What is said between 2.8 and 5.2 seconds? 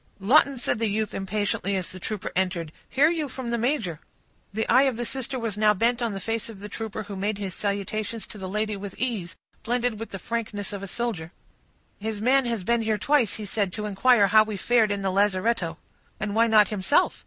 "hear you from the major?" The eye of the